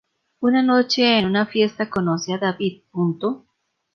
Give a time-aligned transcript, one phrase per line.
[0.39, 2.81] Una noche en una fiesta conoce a David.